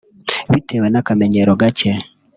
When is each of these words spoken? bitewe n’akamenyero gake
bitewe 0.51 0.87
n’akamenyero 0.89 1.51
gake 1.61 1.89